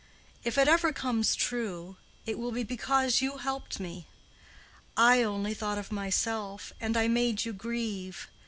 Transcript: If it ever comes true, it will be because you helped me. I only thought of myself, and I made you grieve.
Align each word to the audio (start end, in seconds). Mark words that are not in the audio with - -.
If 0.43 0.57
it 0.57 0.67
ever 0.67 0.91
comes 0.91 1.35
true, 1.35 1.95
it 2.25 2.39
will 2.39 2.51
be 2.51 2.63
because 2.63 3.21
you 3.21 3.37
helped 3.37 3.79
me. 3.79 4.07
I 4.97 5.21
only 5.21 5.53
thought 5.53 5.77
of 5.77 5.91
myself, 5.91 6.73
and 6.81 6.97
I 6.97 7.07
made 7.07 7.45
you 7.45 7.53
grieve. 7.53 8.27